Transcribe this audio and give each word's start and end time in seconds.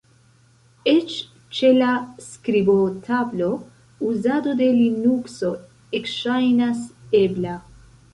Eĉ 0.91 1.15
ĉe 1.57 1.67
la 1.81 1.89
skribotablo, 2.27 3.49
uzado 4.13 4.55
de 4.63 4.71
Linukso 4.79 5.53
ekŝajnas 6.01 6.81
ebla. 7.21 7.55